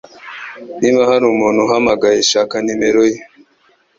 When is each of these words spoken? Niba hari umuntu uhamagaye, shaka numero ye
Niba 0.79 1.01
hari 1.09 1.23
umuntu 1.27 1.59
uhamagaye, 1.65 2.19
shaka 2.31 2.55
numero 2.65 3.01
ye 3.11 3.19